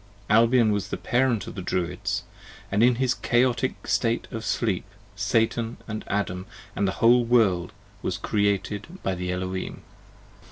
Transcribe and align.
Albion 0.31 0.71
was 0.71 0.87
the 0.87 0.97
Parent 0.97 1.45
of 1.45 1.53
the 1.53 1.61
Druids: 1.61 2.23
& 2.47 2.71
in 2.71 2.95
his 2.95 3.13
Chaotic 3.13 3.85
State 3.85 4.27
of 4.31 4.43
Sleep 4.43 4.83
17 5.15 5.77
Satan 5.77 6.03
& 6.07 6.07
Adam 6.07 6.47
& 6.63 6.75
the 6.75 6.91
whole 6.93 7.23
World 7.23 7.71
was 8.01 8.17
Created 8.17 8.97
by 9.03 9.13
the 9.13 9.31
Elohim. 9.31 9.83